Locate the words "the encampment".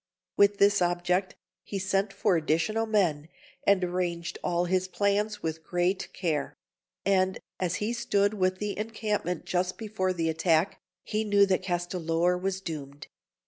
8.59-9.45